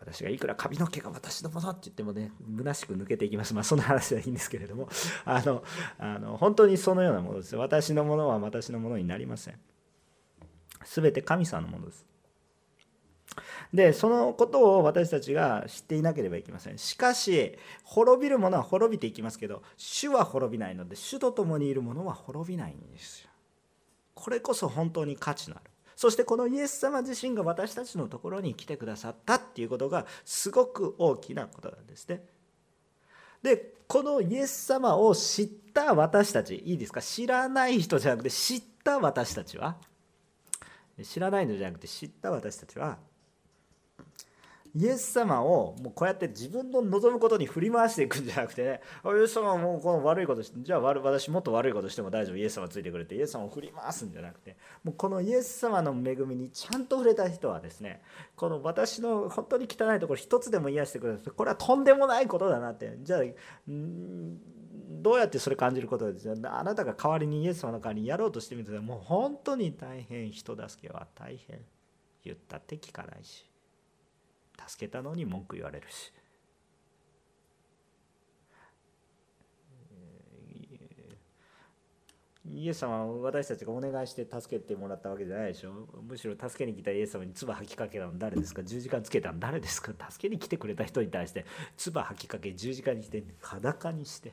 [0.00, 3.54] 私がいくら髪の毛が私のものって言ってもね虚しく抜けていきます。
[3.54, 4.88] まあその話はいいんですけれども。
[5.24, 5.62] あの
[6.00, 7.54] あの本当にそのようなものです。
[7.54, 9.54] 私のものは私のものになりません。
[10.84, 12.11] 全て神様のものです。
[13.72, 16.76] でそのことを私たちが知っていなければいけません。
[16.76, 23.30] しかし滅びるものは滅びていきますけど主は滅びないので主と共にいるものは滅びないんですよ。
[24.14, 25.70] これこそ本当に価値のある。
[25.96, 32.24] そしてこのイエス様自身が私たちのところに来てくださったっていうことがすごく大きなことなんですね。
[33.42, 37.00] でこのイエス様を知った私たちいいですか？
[37.00, 39.76] 知らない人じゃなくて知った私たちは？
[41.02, 42.98] 知らないのじゃなくて知った私たちは
[44.74, 58.02] イエス様をもうこうやって自分の望むことに振り回していくんじゃなくてね、 イエス様はもうこの悪いことして、じゃあ私もっと悪いことしても大丈夫、イエス様ついてくれて、イエス様を振り回すんじゃなくて、もうこのイエス様の恵みにちゃんと触れた人はですね、
[58.34, 63.20] この私の本当に汚いところ一つでも癒してくれるこれはとんでもないことだなって、じゃあ、
[63.68, 71.60] どうやってそれ感じることですあなたが代わりにイエス様の代わりにやろうとしてみてもう本当に大変人助けは大変
[72.24, 73.51] 言ったって聞かないし。
[74.68, 76.12] 助けたのに文句言われるし。
[82.44, 85.88] イエス様は私たちがお願いして助けてもらったわけじゃないでしょ。
[86.02, 88.62] むしろ助けに来たイエス様に唾吐きかけたの誰ですか？
[88.64, 89.92] 十字架つけたの誰ですか？
[90.10, 94.32] 助けに来てくれた人に対して唾吐きかけ十字架にして裸にして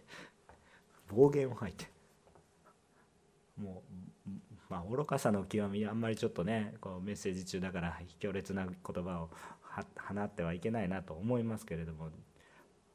[1.08, 1.86] 暴言を吐いて。
[3.62, 3.84] も
[4.28, 4.32] う
[4.70, 9.30] まあ愚かさの極みあんまりちょっとねこうメッセージ中だから強烈な言葉を
[9.74, 12.10] 放ってはいけないなと思いますけれども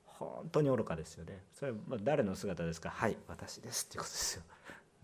[0.06, 1.42] 本当に愚かですよね。
[1.52, 2.90] それは誰の姿ですか？
[2.90, 4.42] はい私ですっていうことですよ、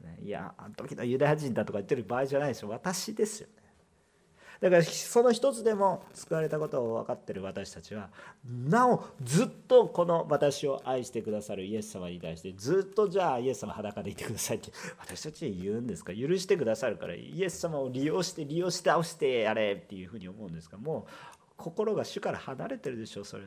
[0.04, 2.68] ね、いやあの時のユダヤ人だとか言ってる場合じゃないですよ。
[2.68, 3.54] 私ですよね。
[4.60, 8.10] だからその一つでも救われたことを分かってる私たちは
[8.46, 16.14] なおずっとこの私を愛してくださるイエス様に対してずっとじゃあイエス様裸でいてくださいって私たちに言うんですか？
[16.14, 21.10] 許してくださるからイエス様を利用して利用して倒してやれっていうふうに思うんですがもう
[21.60, 23.44] 心が主から離れてるでしょそれ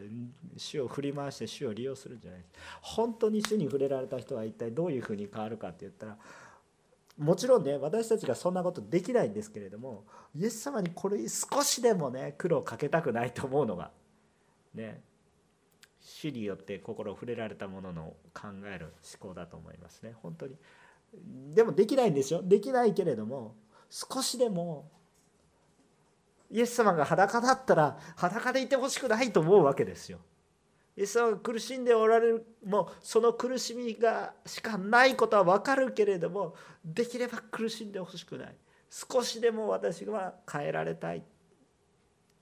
[0.56, 2.41] 主を振り回して主を利用するんじゃない。
[2.82, 6.17] 本当に主に触れられた人は一体どういうふうに変わるかって言ったら
[7.17, 13.91] もちろんね私たちがそんなことできないんですけれどもイエス様にこれ少しでもね苦労かけたくないと思うのが
[14.73, 15.02] ね
[16.02, 20.13] 主によって心を触れられたものの考える思考だと思いますね。
[20.21, 20.56] 本当に。
[21.54, 22.41] でもできないんですよ。
[22.43, 23.56] できないけれども
[23.89, 24.89] 少しでも
[26.54, 30.20] イエス様が裸だったら裸でいてほしくないと思うわけですよ。
[30.96, 36.54] イエス様が苦しんでおられるもうその苦しみがしかないことは分かるけれども
[36.86, 38.56] できれば苦しんでほしくない。
[38.92, 41.24] 少しでも私は変えられたい。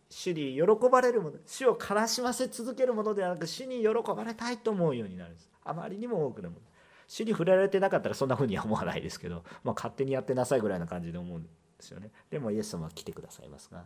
[0.09, 5.49] 主に喜ばれるもの主を悲しませ続けるものではなく主に喜ばれたいと思うようになるんです。
[5.63, 6.61] あまりにも多くのもの。
[7.07, 12.11] 主に触れられてなかったらそんなふうには思わないですけど、まあ、勝手にやってなさいぐらいな感じで思うんですよね。
[12.29, 13.85] でもイエス様は来てくださいますが。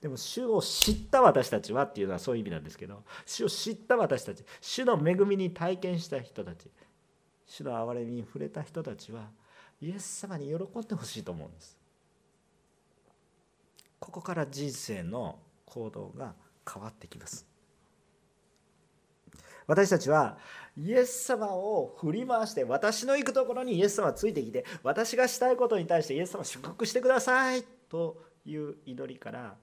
[0.00, 6.70] でも主を知った私たちはっていうのはそういう意味なんですけど主を知った私たち主の恵みに体験した人たち
[7.46, 9.28] 主の憐れみに触れた人たちは
[9.80, 11.78] イエス様に喜んでほしいと思うんです。
[13.98, 16.34] ここから人生の行動が
[16.70, 17.46] 変わってきます。
[19.66, 20.38] 私たちは
[20.76, 29.56] イエス様を振り回して私の行くところにイエス様がついてきて私がしたいことに対してイエス様祝福してくださいという祈りから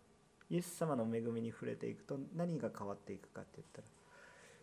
[0.49, 3.87] イエス様の恵みに触れていくと何が変わっていくかって言ったら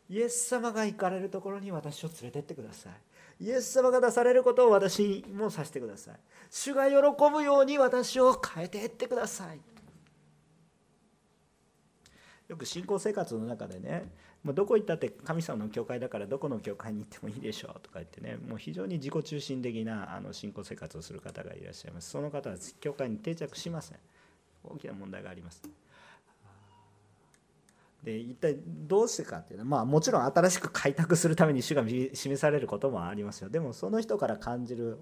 [0.08, 2.92] イエス様が行かれるところに私を連れてってください。
[3.40, 6.14] イエス様が出されることを私にもさせてください。
[6.50, 6.96] 主が喜
[7.32, 9.60] ぶように私を変えていってください。
[12.48, 14.04] よく信仰生活の中でね
[14.42, 22.10] もうどこ行ったって神様の教会だからどこの教会に行ってもいいでしょうとか言ってねもう非常に自己中心的なあの信仰生活をする方がいらっしゃいます。
[22.10, 23.98] その方は教会に定着しません。
[24.64, 25.62] 大きな問題があります。
[28.04, 34.98] で一体どうしてかっていうのはまあもちろん新しく開拓するために主が示されることもありますよでもその人から感じる、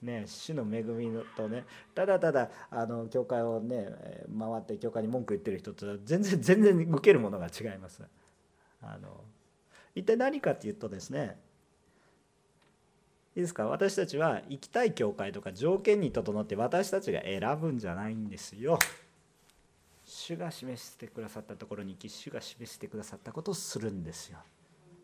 [0.00, 3.88] ね、主の恵みとねただただあの教会をね
[4.38, 8.02] 回って教会に文句言ってる人とは全然全然受けるものが違います。
[8.80, 9.24] あの
[9.96, 11.38] 一体何かっていうとですね
[13.36, 13.66] いいですか？
[13.66, 18.78] 私たちは行きたい教会とか条件に整って私たちが選ぶんじゃないんですよ。
[20.06, 24.38] 主が示してくださったところに行き主が示してくださったことをするんですよ。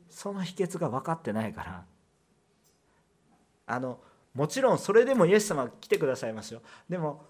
[0.09, 1.85] その秘訣が分かってないから
[3.67, 3.99] あの
[4.35, 6.63] もちろんそれでもイエス様が来てくださいますよ。
[6.89, 7.25] でも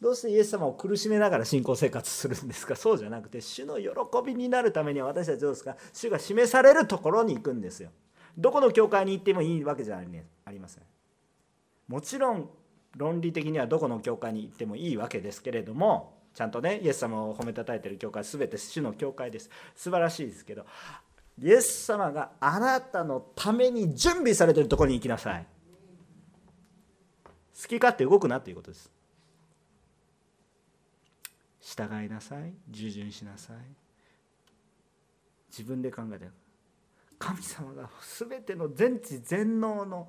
[0.00, 2.74] どうしてイエス様を苦しめながら信仰生活するんですか？
[2.74, 3.90] そうじゃなくて主の喜
[4.26, 5.76] びになるためには私たちどうですか？
[5.92, 7.90] 主が示されるところに行くんですよ。
[8.36, 10.84] どこの教会に行ってもいいわけじゃありません。
[11.88, 12.50] もちろん
[12.96, 19.50] 論理的にはどこの教会に行ってもいいわけですけれどもちゃんとねイエス様を褒めたたえてる教会全て主の教会です。
[19.74, 20.66] 素晴らしいですけど
[21.38, 25.46] イエス様があなたのために準備されてるとこに行きなさい。
[27.60, 28.90] 好き勝手動くなということです。
[31.60, 32.52] 従いなさい。
[32.70, 33.56] 従順しなさい。
[35.50, 36.26] 自分で考えて
[37.18, 40.08] 神様が全ての全知全能の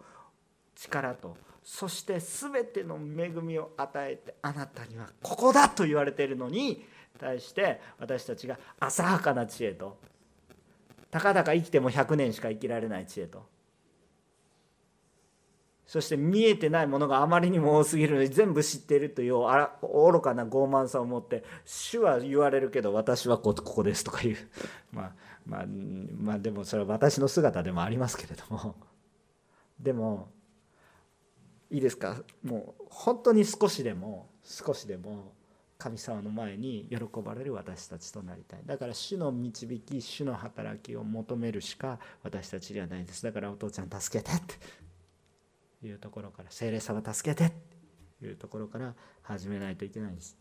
[0.75, 6.85] 力とそして全ての恵みを与えてあなたにはここだと言われているのに
[7.19, 9.97] 対して私たちが浅はかな知恵と
[11.11, 13.45] たかだか生きても100年しか生きられない知恵と
[15.85, 24.37] そして見えてないものがあまりにも多すぎるのに全部知っているという愚かな傲慢さを持って主は言われるけど私はここですとかいう
[24.91, 25.11] まあ
[25.47, 28.75] まあ、まあでもそれは私の姿でもありますけれども。
[29.79, 30.31] でも
[31.69, 32.21] いいですか？
[32.43, 35.33] もう本当に少しでも少しでも
[35.77, 38.61] 神様の前に喜ばれる私たちとなりたい。
[38.65, 43.23] だから主の導き主の働きを求めるしか私たちではないです。
[43.23, 44.55] だからお父ちゃん助けてって。
[45.83, 47.51] いうところから精霊様助けてっ
[48.19, 50.35] ていうところから始めないといけないです。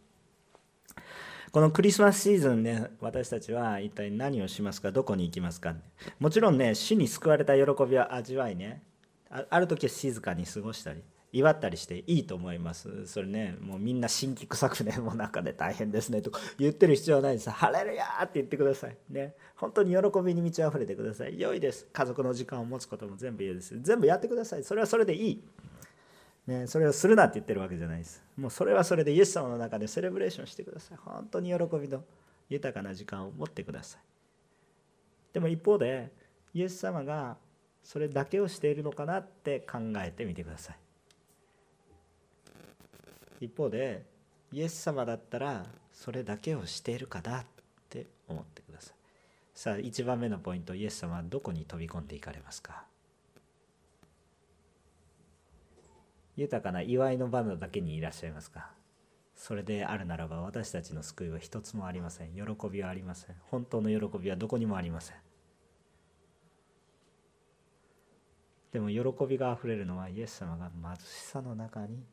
[1.52, 5.74] このクリスマスシーズンね私たちは一体何をしますかどこに行きますか、
[6.18, 8.82] もちろんね死に救われた喜びは味わいね。
[9.28, 13.07] ある時は静かに過ごしたり祝ったりしていいと思います。
[13.07, 17.51] それねもうみんな新規臭くね もうなんかね大変ですねとか言ってる必要はないです。
[17.51, 18.97] ハレルヤーって言ってください。
[19.11, 19.34] ね。
[19.57, 21.38] 本当に喜びに満ち溢れてください。
[21.38, 21.86] 良いです。
[21.92, 23.78] 家族の時間を持つことも全部いいです。
[23.80, 24.64] 全部やってください。
[24.64, 25.42] それはそれでいい。
[26.47, 28.22] ね、それをするなって言ってるわけじゃないです。
[28.36, 30.99] もうそれはそれでイエス様の中でセレブレーションしてください。
[30.99, 32.05] 本当に喜びの
[32.49, 34.01] 豊かな時間を持ってください。
[35.32, 36.12] でも一方で、
[36.55, 37.36] イエス様が
[37.82, 40.76] それだけをしているのかなって考えてみてください。
[43.40, 44.05] 一方で、
[44.53, 47.44] イエス様だったらそれだけをしているかなっ
[47.90, 48.94] て思ってください。
[49.53, 52.84] さあ、1番目のポイント、イエス様はどこに飛び込んでいかれますか？
[56.37, 58.70] 豊かな祝いの場だけにいらっしゃいますか？
[59.34, 62.34] それであるならば私たちの救いは一つもありません。
[62.34, 63.37] 喜びはありません。
[63.51, 65.16] 本当の喜びはどこにもありません。
[68.72, 72.05] でも喜びがあふれるのはイエス様が貧しさの中に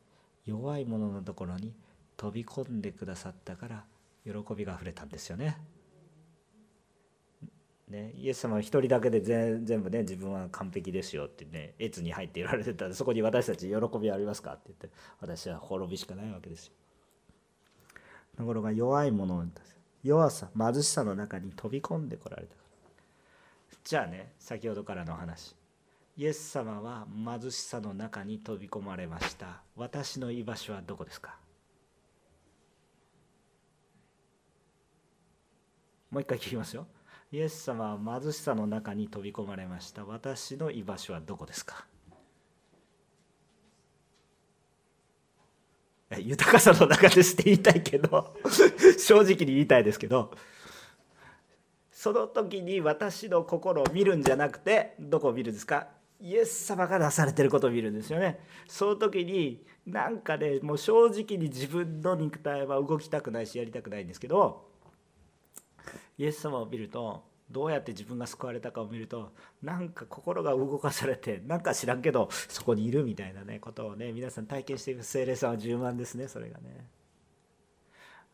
[0.46, 1.74] 弱い者のところに
[2.16, 3.86] 飛び込んでくださったから
[4.26, 5.58] 喜びがあふれたんですよね。
[7.90, 16.74] ね、イエス様は一人だけで全部ね自分は完璧ですよってね越に入っていられてたらそこに私たち喜びありますかって言って私は滅びしかないわけですよ。
[18.38, 19.46] ところが弱い者
[20.02, 22.56] 弱さ貧しさの中に飛び込んでこられた。
[23.84, 25.54] じゃあね先ほどからの話。
[26.16, 27.06] イエス様は
[27.42, 29.62] 貧しさの中に飛び込まれました。
[29.76, 31.36] 私の居場所はどこですか？
[36.10, 36.88] もう一回聞きますよ。
[37.34, 40.06] イエス様は貧しさの中に飛び込まれました。
[40.06, 41.84] 私の居場所はどこですか？
[46.16, 48.36] 豊かさの中ですって言いたいけど
[49.00, 50.30] 正直に言いたいですけど
[51.92, 55.88] その時に私の心を見るんじゃなくてどこを見るんですか？
[56.22, 58.40] イエス様が出されてることを見るんですよね。
[58.68, 64.72] その時になんかねもう正直に自分の肉体は動きたくないしやりたくないんですけど
[66.18, 76.88] イエス様を見るとどうやって自分が救われたかを見るとなんか心が動かされてなんか知らんけどそこにいるみたいなねことをね皆さん体験していく精霊さんは10万ですねそれがね。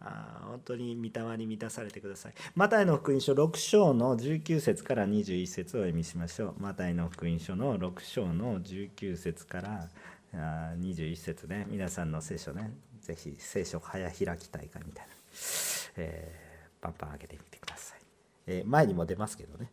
[0.01, 2.33] あ本当に御霊に満たされてください。
[2.55, 6.61] マタイの福音書6章の19節から21節をお読みしましょう。
[6.61, 9.89] マタイの福音書の6章の19節から
[10.33, 12.71] あ21節ね皆さんの聖書ね
[13.01, 15.13] ぜひ聖書早開き大会みたいな、
[15.97, 16.48] えー、
[16.81, 17.99] パンパン開けてみてください。
[18.47, 19.69] えー、前にも出ますけどね。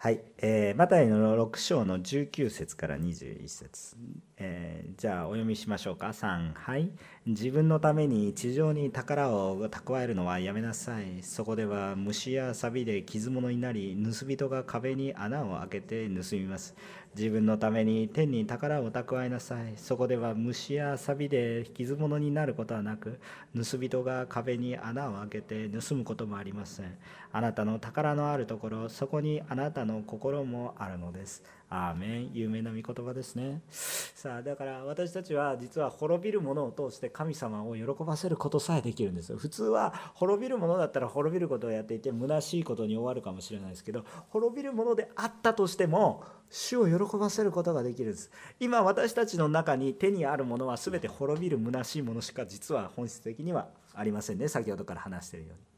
[0.00, 3.96] はい、えー、マタイの6章の19節から21節、
[4.36, 6.10] えー、じゃあお読みしましょうか。
[6.10, 6.92] 3はい。
[7.26, 11.24] 自分のために地上に宝を蓄えるのはやめなさい。
[11.24, 16.76] そこでは虫や錆で傷物になり盗人が壁に穴を開けて盗みます。
[17.16, 19.74] 自分のために天に宝を蓄えなさい。
[19.76, 23.18] そこでは虫や錆で傷物になることはなく
[23.56, 26.96] 盗人が壁に穴を開けて盗むこともありません。
[27.32, 31.42] あなたの宝のあるところそこにあなたの心もあるのです。
[31.70, 32.30] アーメン。
[32.32, 33.62] 有名な御言葉ですね。
[33.68, 39.38] さあだから私たちは実は滅びるものを通して神様を喜ばせることさえできるんですよ。
[39.38, 48.30] 普通は滅びるものだったら滅びることをやっていて虚しいことに終わるかもしれないですけど滅びるものであったとしても主を喜ばせることができるんです。
[48.60, 54.48] 今私たちの中に手にあるものは全て滅びる虚しいものしか実は本質的にはありませんね。
[54.48, 55.68] 先ほどから話しているように。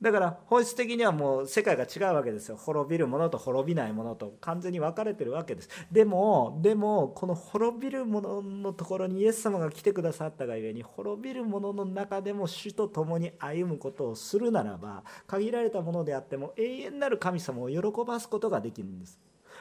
[0.00, 2.56] だから本質的にはもう世界が違うわけですよ。
[2.56, 5.70] 滅びるものと滅びないものと完全に分かれてるわけです。
[5.90, 19.18] でもでもこの滅びるもののところにイエス様が来てくださったがゆえに滅びるものの中でも主と共に歩むことをするならば限られたものであっても永遠なる神様を喜ばすことができるんです。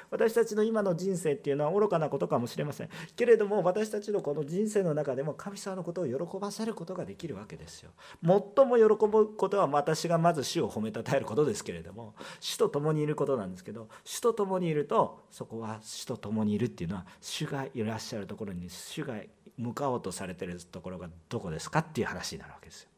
[0.09, 2.89] 私たちの今の人生っていうのは愚かなことかもしれません。
[3.15, 7.91] けれども私たちのこの人生の中でも神様のことを喜ばせることができるわけですよ。
[8.23, 19.15] 最も喜ぶことは私がまず主を褒めたたえることですけれども主と共にいることなんですけど主と共にいるとそこは主と共にいるっていうのは主がいらっしゃるところに主が
[19.57, 22.92] 向かおうとされてるところがどこですかっていう話になるわけですよ。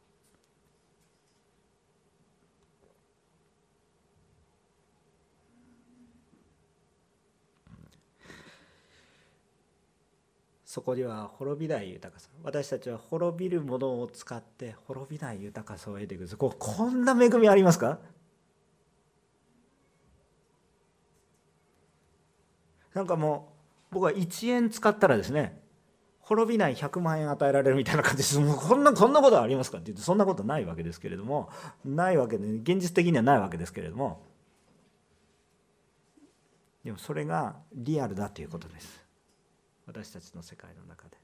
[10.76, 12.28] そこには滅びない豊かさ。
[12.44, 16.36] 私たちは滅びるものを使って滅びない豊かさを得ていく。
[16.36, 17.98] ここんな恵みありますか？
[22.94, 23.54] なんかも
[23.90, 25.62] う僕は1円使ったらですね
[26.20, 28.38] 滅びない100万円与えられるみたいな感じです。
[28.42, 29.78] もうこんなこんなことありますか？
[29.78, 31.48] って言ってそんなことないわけですけれども
[31.86, 34.22] ないわけで現実的にはないわけですけれども。
[36.84, 39.05] でもそれがリアルだということです。
[39.86, 41.18] 私たちの世界の中で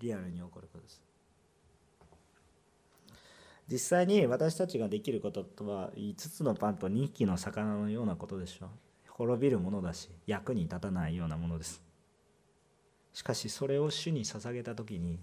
[0.00, 1.02] リアルに起こることです。
[3.70, 8.68] 実際に私たちができることとは5つのパンと2匹の魚のようなことでしょう。
[9.08, 11.82] 滅びるものだし役に立たないようなものです。
[13.12, 15.20] しかしそれを主に捧げた時に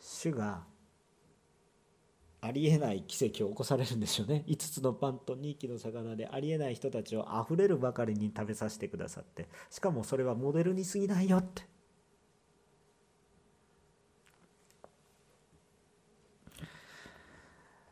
[0.00, 0.64] 主が
[2.40, 4.44] ありえない奇跡を起こされるんですよね。
[4.48, 9.48] 5つのパンと2匹の魚でありえない人たちをあふれるばかりに食べさせてくださって。
[9.70, 11.62] しかもそれはモデルに過ぎないよって。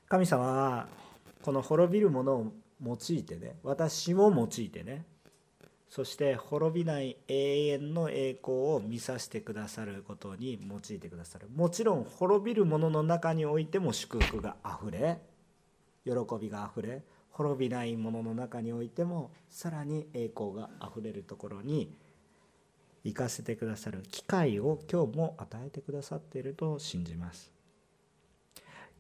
[0.09, 0.89] 神様は
[1.43, 2.53] この滅びるものを
[2.85, 5.05] 用いてね私も用いてね
[5.89, 11.49] そして滅びない永遠の栄光を見させてくださることに用いてくださる。
[11.55, 15.19] もちろん滅びるものの中においても祝福があふれ
[16.05, 21.95] 喜びがあふれ滅びないものの中においてもさらに栄光があふれるところに
[23.05, 27.53] 行かせてくださる機会を今日も与えてくださっていると信じます。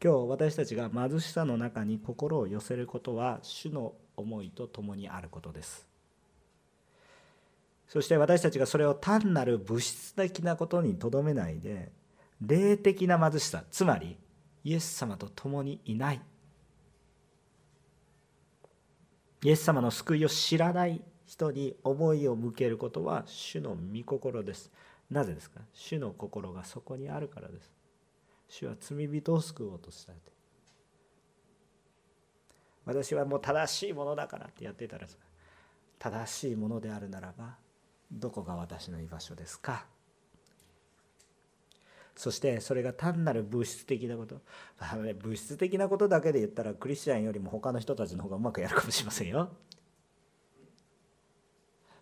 [0.03, 5.96] 今日私たちが貧しさの中に心を寄せることは主の思いと共にあることです。
[7.89, 11.91] そして私たちがそれを単なる物質的なことにとどめないで
[12.41, 14.17] 霊的な貧しさつまり
[14.65, 16.21] イエス様と共にいない。
[19.45, 24.73] イエス様の救いを知らない人に思いを向けることは主の御心です。
[25.09, 25.61] なぜですか？
[25.73, 27.71] 主の心がそこにあるからです。
[28.49, 30.19] 主は罪人を救おうとしたて。
[32.85, 35.07] 私はもう正しいものだからってやっていたら
[35.99, 37.57] 正しいものであるならば
[38.11, 39.87] どこが私の居場所ですか？
[42.15, 44.37] そしてそれが単なる物質的なこと、
[44.81, 49.51] まあね、物質的なことだけで言ったらクリスチャンよりも他の人たちの方がうまくやるかもしれませんよ。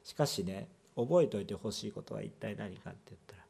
[0.04, 3.42] しかしね覚えておいてほしいことは一体何かって言ったら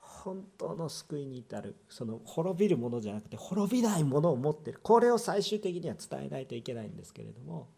[0.00, 4.80] 本当の救いに至るその滅びるものじゃなくて滅びないものを持ってる。
[4.82, 7.68] これを最終的には伝えないといけないんですけれども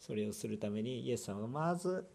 [0.00, 2.06] それをするためにイエス様がまず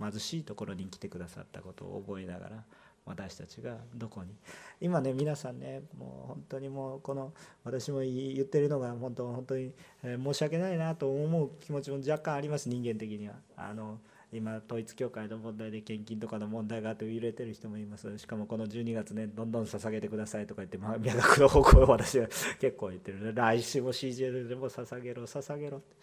[0.00, 2.64] 貧しいところに来てくださったことを覚えながら
[3.06, 4.34] 私たちがどこに
[4.80, 7.32] 今ね皆さんねもう本当にもうこの
[7.64, 9.72] 私も言ってるのが本当本当に
[10.02, 13.34] 申し訳ないなと思う気持ちも若干あります人間的には。
[13.56, 14.00] あの
[14.36, 18.18] 今統一教会の問題で献金とかの問題があって揺れてる人もいます。
[18.18, 22.28] しかもこの12月ねどんどん捧げてくださいとか言って、まあ、宮学の方向を私は
[22.60, 23.32] 結構言ってるね。
[23.34, 25.96] 来週も CJL でも捧げろ捧げろって。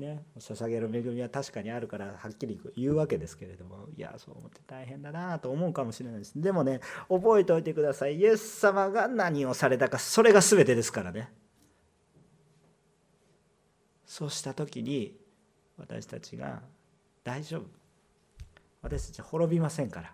[0.00, 0.24] ね。
[0.38, 3.88] 捧げる恵みは確かにあるからはっきり言うわけですけれども。
[3.96, 6.40] いやそう思って大変だなと思うかもしれないです。
[6.40, 8.16] でもね覚えておいてください。
[8.16, 11.30] イエス様が何をされたかそれが全てですからね。
[14.06, 15.16] そうした時に
[15.76, 16.62] 私たちが
[17.26, 17.62] 大丈夫。
[18.82, 20.12] 私たち滅びませんから。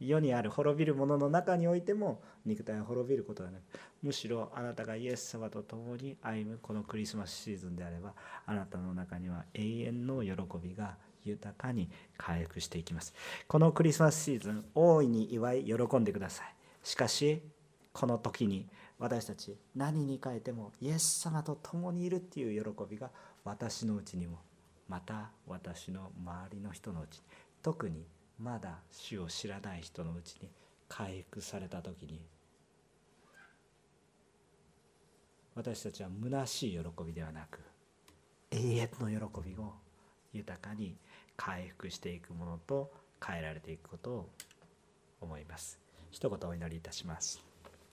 [0.00, 3.62] 世にある滅びるものの中においても肉体は滅びることはなく
[4.00, 8.14] むしろあなたがイエス様と共に歩むこのクリスマスシーズンであれば
[8.46, 10.30] あなたの中には永遠の喜
[10.62, 13.12] びが豊かに回復していきます。
[13.46, 16.54] このクリスマスシーズン大いに祝い喜んでください。
[16.82, 17.42] しかし
[17.92, 18.68] この時に
[18.98, 23.10] 私たち何に変えてもイエス様と共にいるっていう喜びが
[23.44, 24.38] 私のうちにも
[24.88, 27.22] また私の周りの人のうちに
[27.62, 28.06] 特に
[28.38, 30.48] まだ主を知らない人のうちに
[30.88, 32.20] 回復された時に
[35.54, 37.60] 私たちは虚しい喜びではなく
[38.50, 39.74] 永遠の喜びを
[40.32, 40.96] 豊かに
[41.36, 42.92] 回復していくものと
[43.24, 44.28] 変えられていくことを
[45.20, 45.78] 思います。
[46.10, 47.47] 一言お祈りいたします。